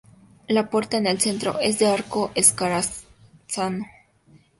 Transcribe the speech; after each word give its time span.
La 0.47 0.67
puerta, 0.71 0.97
en 0.97 1.05
el 1.05 1.21
centro, 1.21 1.59
es 1.59 1.77
de 1.77 1.85
arco 1.85 2.31
escarzano. 2.33 3.85